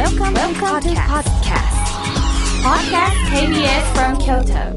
[0.00, 1.76] Welcome, Welcome to podcast.
[2.64, 4.72] Podcast KBS from Kyoto.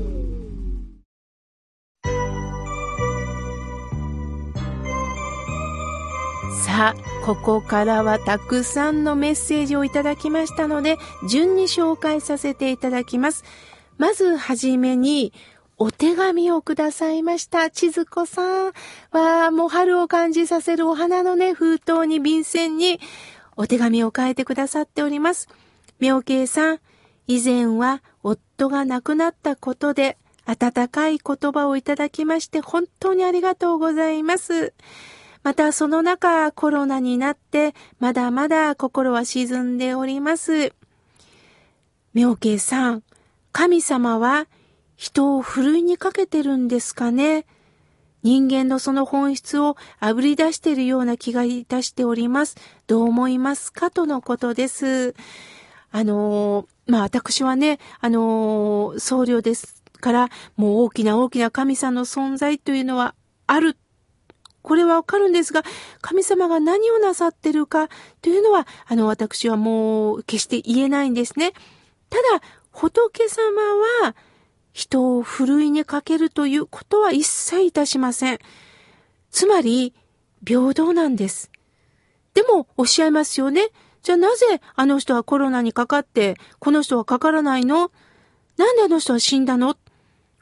[6.65, 10.97] さあ、ここからはたくさんのメッセージをいただきましたので、
[11.29, 13.45] 順に紹介させていただきます。
[13.97, 15.31] まずはじめに、
[15.77, 17.69] お手紙をくださいました。
[17.69, 18.73] 千鶴子さん。
[19.11, 22.99] わあ、もう春を感じさせるお花のね、封筒に便箋に、
[23.55, 25.47] お手紙を書いてくださっております。
[25.99, 26.79] 妙慶さん、
[27.27, 34.73] 以前は夫が亡くなったことで、温かい言葉をいただきまして、本当にありがとうございます。
[35.43, 40.73] またその中コロナになってまだまだ心は沈んでおります。
[42.13, 43.03] 妙慶さん、
[43.51, 44.47] 神様は
[44.95, 47.45] 人をふるいにかけてるんですかね？
[48.23, 52.55] 人間のその本質をあぶり出しているような気がいたしております。
[52.87, 55.13] どう思いますかとのことです。
[55.91, 63.13] あのー、まあ、私はね、あのー、僧侶ですから、もう大きな大きな神様の存在というのは
[63.45, 63.77] ある
[64.63, 65.63] これはわかるんですが、
[66.01, 67.89] 神様が何をなさってるか
[68.21, 71.51] というのは、あの、私はもう決して言えないんですね。
[72.09, 73.61] ただ、仏様
[74.03, 74.15] は
[74.73, 78.39] 人をふるいにかけるということは一切いたしません。
[79.31, 79.93] つまり、
[80.45, 81.49] 平等なんです。
[82.33, 83.69] でも、おっしゃいますよね。
[84.01, 87.91] じゃあなぜあの人はコロナにかかって、この人はかからないの？
[88.57, 89.77] なんであの人は死んだの？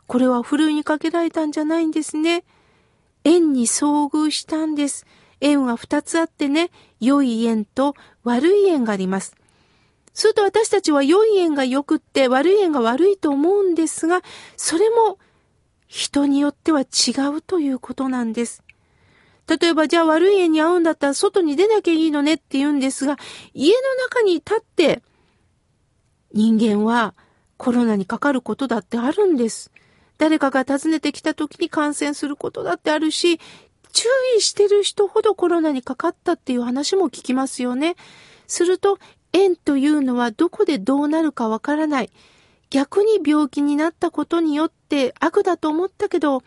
[0.08, 2.44] これはふるいにかけられたんじゃないんですね。
[3.24, 5.06] 縁に遭遇したんです。
[5.42, 9.36] 縁は二つあってね、良い縁と悪い縁があります。
[10.14, 14.22] すると私たちは良い縁が良くって悪い縁が悪いと思うんですが、
[14.58, 15.18] それも
[15.88, 16.86] 人によっては違
[17.36, 18.64] うということなんです。
[19.48, 23.18] 例えばじゃあ悪い縁に会うんだったら外に出なきゃいいのねって言うんですが、
[23.54, 25.02] 家の中に立って
[26.34, 27.14] 人間は
[27.58, 29.72] コロナにかかることだってあるんです。
[30.18, 33.40] 誰かが訪ねてきた時に感染することだってあるし、
[33.92, 34.08] 注
[34.38, 37.96] 意してる人ほどコロナにかかったっていう話も聞きますよね。
[38.48, 38.98] すると、
[39.34, 42.12] 縁というのはどこでどうなるかわからない。
[42.70, 46.42] 逆に病気になったことによって悪だと思ったけど、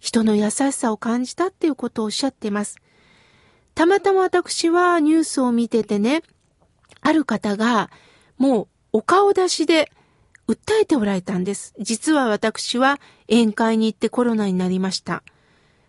[0.00, 2.76] 人の優しさを感じたっていうことをおっしゃっています。
[3.74, 6.22] たまたま私はニュースを見ててね、
[7.00, 7.90] ある方が
[8.36, 9.90] もうお顔出しで
[10.46, 11.74] 訴えておられたんです。
[11.80, 15.22] 実は私は宴会に行ってコロナになりました。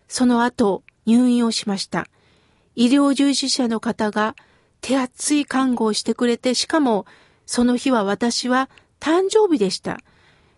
[0.08, 2.06] その後、入院をしました。
[2.74, 4.34] 医療従事者の方が
[4.86, 7.06] 手厚い看護をしてくれて、しかも
[7.44, 8.70] その日は私は
[9.00, 9.98] 誕生日でした。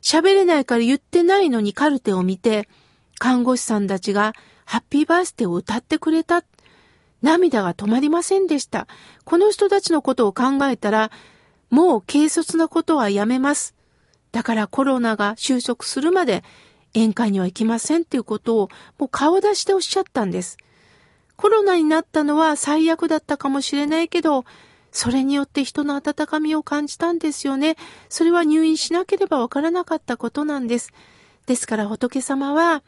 [0.03, 2.69] 喋れないから言ってないのにカルテを見て、
[3.19, 4.35] 看護師さんたちが
[4.67, 6.45] ハッピーバースデーを歌ってくれた。
[7.23, 8.87] 涙が止まりませんでした。
[9.25, 11.11] この人たちのことを考えたら、
[11.71, 13.75] もう軽率なことはやめます。
[14.31, 16.45] だからコロナが収束するまで
[16.95, 18.69] 宴会には行きませんっていうことを
[18.99, 20.59] もう顔出しておっしゃったんです。
[21.39, 24.45] コロナになったのは最悪だったかもしれないけど、
[24.91, 27.77] それによって人の温かみを感じたんですよね。
[28.09, 30.93] それは入院しなければわからなかったことなんです。
[31.47, 32.83] ですから仏様は、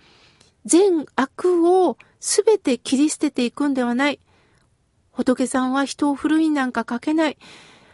[0.65, 4.19] 全悪をすべて切り捨てていくんではない。
[5.13, 7.39] 仏さんは人を振るいなんかかけない。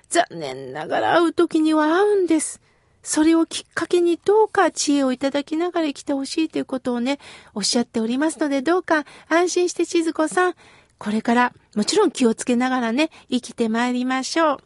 [0.08, 2.62] 残念ながら会う時には会うんです。
[3.06, 7.20] それをきっかけにどうか知恵をいただきながら生きてほしいということをね、
[7.54, 10.54] おっしゃっておりますので、どうか安心して千鶴子さん、
[10.98, 14.58] これからもちろん気をつけながらね、生きてまいりましょう。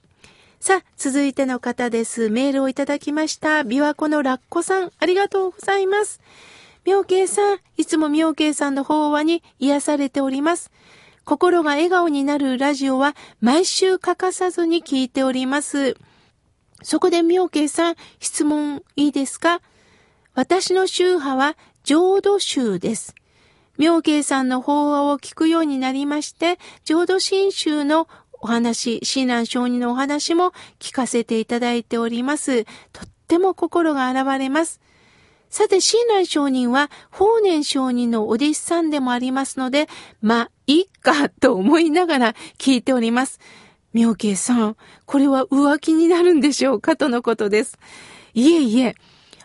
[0.59, 2.31] さあ、続いての方です。
[2.31, 3.61] メールをいただきました。
[3.61, 6.22] 琵琶湖のラッコさん、ありがとうございます。
[6.87, 10.71] 妙慶さん、いつも妙慶さんの法話に癒されております。
[11.27, 15.99] 心が笑顔になるラジオは毎週欠かさずに聞いております。
[16.83, 19.61] そこで妙慶さん、質問いいですか？
[20.35, 23.15] 私の宗派は浄土宗です。
[23.79, 28.09] 妙慶さんの法話を聞くようになりまして、浄土真宗の
[28.43, 32.65] お話、親鸞上人のお話も聞かせていただいております。
[32.93, 34.81] とっても心が洗われます。
[35.51, 39.89] さて、親鸞上人は法然上人のお弟子さんでもありますので、
[40.22, 43.41] まあ、いいかと思いながら聞いております。
[43.92, 46.97] 妙慶さん、これは浮気になるんでしょうか？
[46.97, 47.78] とのことです。
[48.34, 48.95] いえいえ、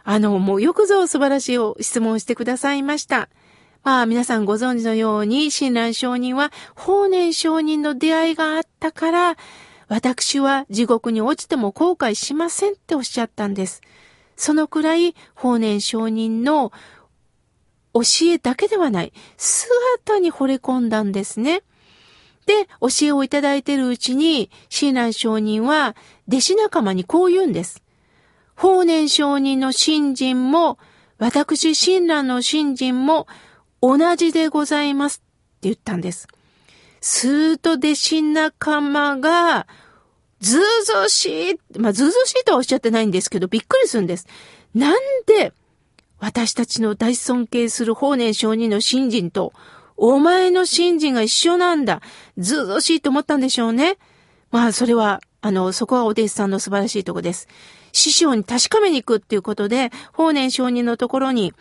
[0.04, 3.30] あの、もうよくぞ素晴らしいお質問してくださいました。
[3.84, 9.38] まあ皆さんご存知のように、親鸞上人は法然上人の出会いがあったから、
[9.88, 13.82] 私は地獄に落ちても後悔しませんっておっしゃったんです。
[14.36, 16.72] そのくらい法然上人の
[17.94, 21.62] 教えだけではない、姿に惚れ込んだんですね。
[22.46, 25.96] で、教えをいただいているうちに、親鸞上人は、
[26.28, 27.82] 弟子仲間にこう言うんです。
[28.56, 30.78] 法然上人の信心も、
[31.18, 33.28] 私親鸞の信心も
[33.82, 35.24] 同じでございますって
[35.64, 36.28] 言ったんです。
[37.02, 39.68] すーと弟子仲間が、
[40.40, 44.28] ずうずうしい、まあ、ずうずうしいとはおっしゃってないんですけど、びっくりするんです。
[44.74, 45.54] なんで、
[46.20, 49.54] 私たちの大尊敬する法然上人の信心と、
[49.98, 52.02] お前の信心が一緒なんだ。
[52.38, 53.98] ずうずうしいと思ったんでしょうね。
[54.52, 57.48] まあ、それは、あの、そこはお弟子さんの素晴らしいとこです。
[57.92, 61.54] 師匠に確かめに行くっていうことで、法然上人のところに、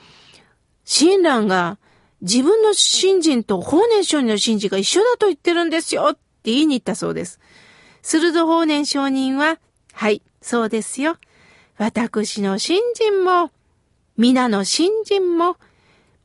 [0.84, 1.78] 親鸞が
[2.22, 7.38] 自分の信心と法然上人の信心が一緒だと言ってるんですよって言いに行ったそうです。
[8.02, 9.58] すると法然上人は、
[9.92, 11.16] はい、そうですよ。
[11.78, 13.50] 私の信心も、
[14.16, 15.56] 皆の信心も、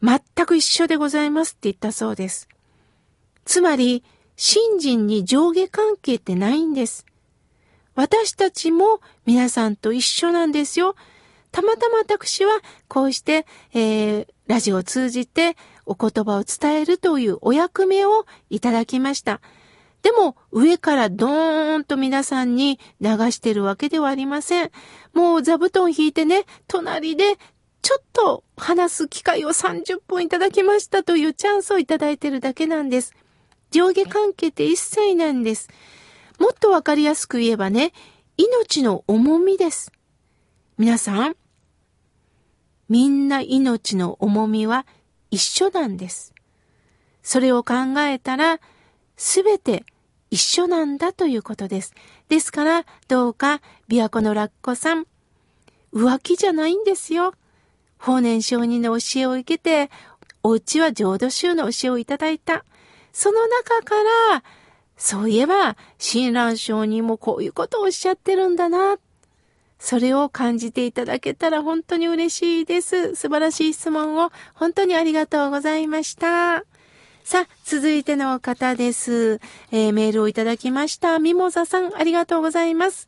[0.01, 2.47] 全く一緒でございますって言ったそうです。
[3.45, 4.03] つまり、
[4.35, 7.05] 信心に上下関係ってないんです。
[7.95, 10.95] 私たちも皆さんと一緒なんですよ。
[11.51, 19.41] たまたま私はこうして、えー、ラジオを通じてお言葉を伝えるというお役目をいただきました。
[20.01, 24.71] でも上からドーンと皆さんに流してるわけではありません。
[25.13, 27.37] もう座布団引いてね、隣で
[27.81, 33.13] ちょっと話す機会を30分いただきましたというチャンスをいただいてるだけなんです。
[33.71, 35.69] 上下関係って一切なんです。
[36.39, 37.93] もっとわかりやすく言えばね、
[38.37, 39.91] 命の重みです。
[40.77, 41.35] 皆さん、
[42.87, 44.85] みんな命の重みは
[45.29, 46.33] 一緒なんです。
[47.21, 48.59] それを考えたら、
[49.15, 49.85] すべて
[50.31, 51.93] 一緒なんだということです。
[52.29, 55.05] ですから、どうか、琵琶湖のラッコさん、
[55.93, 57.33] 浮気じゃないんですよ。
[57.99, 59.91] 法然上人の教えを受けて、
[60.41, 62.65] お家は浄土宗の教えをいただいた。
[63.11, 63.95] その中か
[64.31, 64.43] ら、
[64.97, 68.97] そういえば、親鸞上人もこういうことをおっしゃってるんだな。
[69.79, 73.15] それを感じていただけたら本当に嬉しいです。
[73.15, 76.63] 素晴らしい質問を本当にありがとうございました。
[77.23, 79.39] さあ、続いての方です。
[79.71, 81.19] えー、メールをいただきました。
[81.19, 83.07] ミモザさん、ありがとうございます。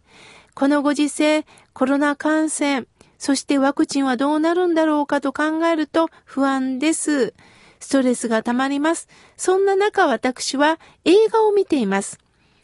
[0.53, 2.85] このご時世、コロナ感染、
[3.21, 7.35] そしてワクチンはどうなるんだろうかと考えると不安です。
[7.79, 9.07] ストレスが溜まります。
[9.38, 12.18] そんな中私は映画を見ています。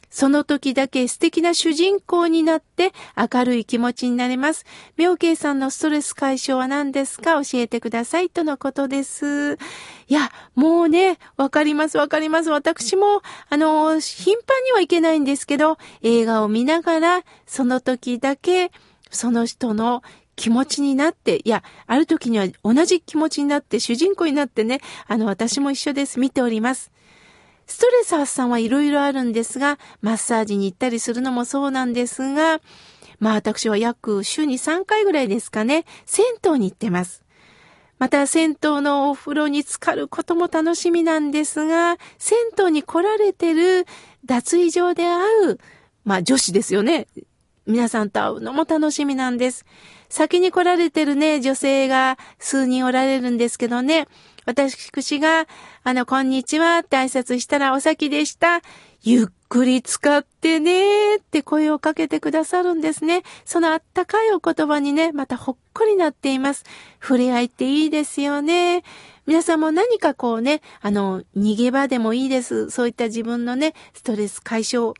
[0.09, 4.65] その時だけ素敵な主人公になって明るい気持ちになれます。
[4.95, 7.33] 妙慶さんのストレス解消は何ですか？
[7.43, 8.31] 教えてください。
[8.31, 9.53] とのことです。
[9.53, 9.57] い
[10.07, 12.49] や、もうね、わかります、わかります。
[12.49, 18.71] 私も、あの、頻繁にはいけないんですけど、映画を見ながら、その時だけ、
[19.11, 20.01] その人の
[20.37, 26.19] 気持ちになって、いや、ある時には同じ気持ちになって、主人公になってね、あの、私も一緒です。
[26.19, 26.91] 見ております。
[27.65, 32.61] ストレス発散はいろいろあるんですが、マッサージに行ったりするのもそうなんですが、
[33.19, 37.23] まあ私は約週に3回ぐらいですかね、銭湯に行ってます。
[37.97, 43.87] また銭湯のお風呂に浸かることも楽しみなんですが、銭湯に来られてる
[44.23, 45.59] 脱衣場で会う、
[46.05, 47.07] まあ女子ですよね。
[47.67, 49.65] 皆さんと会うのも楽しみなんです。
[50.09, 54.07] 先に来られてるね、女性が数人おられるんですけどね、
[54.45, 55.45] 私が、
[55.83, 58.61] あの、こんにちはって挨拶したらお先でした。
[59.01, 63.23] ゆっくり使ってねって声をかけてくださるんですね。
[63.43, 66.63] そのあったかいお言葉にね、またほっこりなっています。
[67.01, 68.83] 触れ合いっていいですよね。
[69.25, 72.69] 皆さんも何かこうね、あの、逃げ場でもいいです。
[72.69, 74.93] そういった自分のね、ストレス解消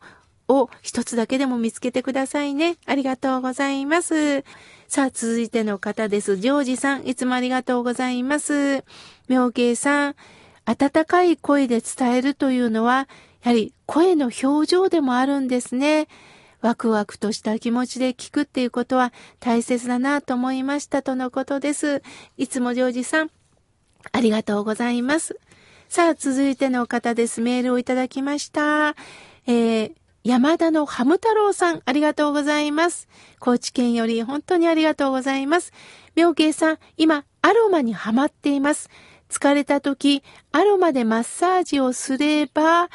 [0.48, 2.76] を一つだけでも見つけてくださいね。
[2.86, 4.44] ありがとうございます。
[4.88, 6.36] さあ、続いての方です。
[6.38, 8.84] ジョージさん、いつもありがとうございます。
[9.28, 10.14] 妙慶さん、
[10.64, 13.08] 温かい声で伝えるというのは、
[13.42, 16.08] やはり声の表情でもあるんですね。
[16.60, 22.02] ワクワクとした気持ちで聞くっていうことは大切だなと思いましたとのことです。
[22.36, 23.30] いつもジョージさん、
[24.12, 25.38] ありがとうございます。
[25.88, 27.40] さあ、続いての方です。
[27.40, 28.96] メールをいただきました。
[29.46, 29.92] えー、
[30.28, 33.08] 山田のハム太郎さん、ありがとうございます。
[33.38, 35.72] 高知県より本当にありがとうございます。
[36.16, 38.90] 妙慶さん、今、アロマにハマっています。
[39.30, 42.90] 疲れた時、アロマでマッサージをすれば、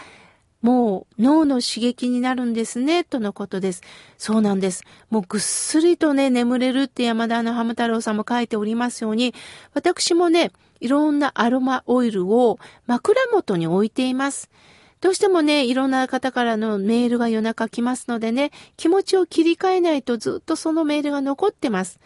[0.62, 3.82] もう脳の刺激になるんですね、とのことです。
[4.20, 4.84] そうなんです。
[5.10, 9.34] もうぐっすりとね、眠れるって山田のハム太郎さんも書いておりますように、
[9.74, 14.52] 私もね、いろんなアロマオイルを枕元に置いています。
[15.04, 22.00] どうしてもね、いろんな方からのメールが夜中来ますのでね、気持ちを切り替えないとずっとそのメールが残ってます。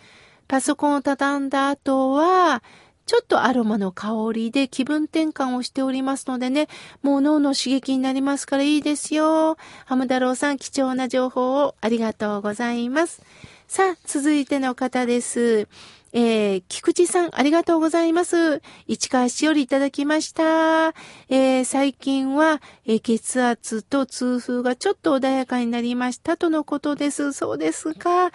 [0.47, 2.63] パソコンを畳んだ後は、
[3.05, 6.69] ちょっとアロマの香りで気分転換をしておりますのでね、
[7.03, 9.57] もう脳の刺激になりますからいいですよ。
[9.85, 13.21] ハム太郎さん、貴重な情報をありがとうございます。
[13.67, 15.67] さあ、続いての方です。
[16.13, 18.61] えー、菊池さん、ありがとうございます。
[18.87, 20.93] 市川市よりいただきました。
[21.29, 27.33] えー、最近は、えー、血圧と痛風がちょっと穏やかになりましたとのことです。
[27.33, 28.31] そうですか。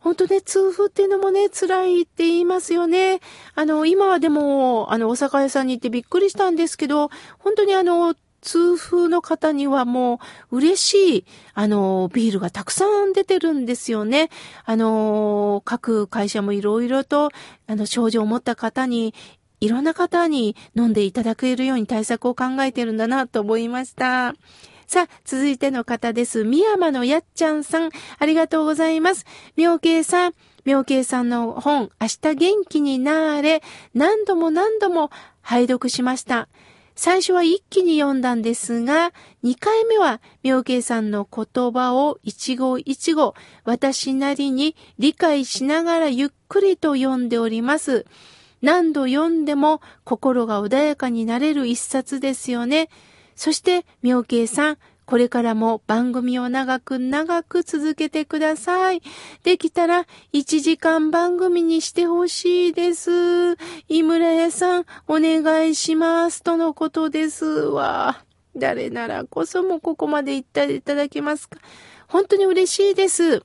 [0.00, 3.20] 本当ね、痛風っていうのもね、辛いって言いますよね。
[3.54, 10.20] あの、今はでも、あの、お酒屋さんに行ってびっくりしたんですけど、本当にあの、痛風の方にはも
[10.50, 14.28] う嬉しい、あの、ビールがたくさん出てるんですよね。
[14.64, 17.30] あの、各会社もいろいろと、
[17.66, 19.14] あの、症状を持った方に、
[19.60, 24.34] いろんな方に飲んでいただけるように対策を考えてるんだなと思いました。
[24.88, 26.42] さあ、続いての方です。
[26.42, 29.24] 宮山のやっちゃんさん、ありがとうございます。
[29.56, 30.34] 妙慶さん、
[30.64, 33.62] 妙慶さんの本、明日元気になれ、
[33.94, 36.48] 何度も何度も拝読しました。
[36.94, 43.34] 最初は一気に読んだんですが、二回目は妙慶さんの言葉を一語一語、
[43.64, 48.06] 私なりに理解しながらゆっくりと読んでおります。
[48.60, 52.88] 何度読んでも心が穏やかになれる一冊ですよね。
[53.34, 54.78] そして、妙慶さん、
[55.12, 59.02] これからも番組を長く長く続けてください。
[59.44, 63.10] できたら1時間番組にしてほしいです。
[63.88, 66.42] 井村屋さん、お願いします。
[66.42, 68.24] とのことですわ。
[68.56, 71.58] 誰ならこそもここまで言っていただけますか。
[72.08, 73.42] 本当に嬉しいです。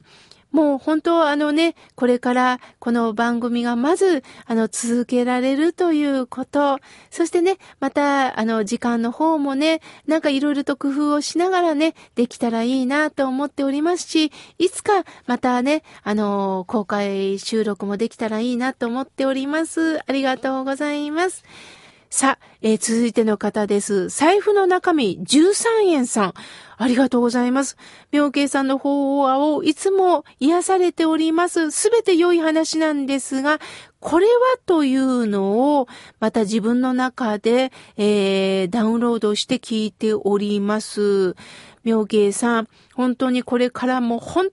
[0.51, 6.79] もう本当あのね、これからこの番組がまずあの続けられるということ、
[7.11, 19.99] そしてね、またあの時間の方もね、なんかいろいろと工夫をしながらね、できたらいいなと思っておりますし、いつかまたね、あの、公開収録もできたらいいなと思っております。
[20.07, 21.43] ありがとうございます。
[22.09, 24.07] さあ、えー、続いての方です。
[24.07, 26.33] 財布の中身13円さん。
[26.77, 27.75] ありがとうございます。
[28.11, 31.69] 妙慶さんの法話をいつも癒されております。
[31.71, 33.59] すべて良い話なんですが、
[33.99, 34.31] これは
[34.65, 35.87] というのを、
[36.19, 41.35] また自分の中で、えー、ダウンロードして聞いております。
[41.83, 44.47] 妙慶さん、本当にこれからも本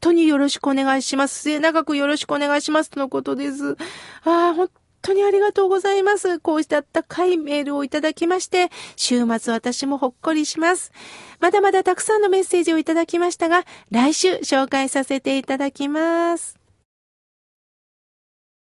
[0.00, 1.40] 当によろしくお願いします。
[1.40, 2.90] 末永くよろしくお願いします。
[2.90, 3.76] とのことです。
[4.22, 4.68] ああ、本
[5.04, 6.40] 当にありがとうございます。
[6.40, 10.92] こうしたあったかいメールをいただきまして、週末私もほっこりします。
[11.40, 16.63] まだまだたくさんのメッセージをいただきましたが、来週紹介させていただきます。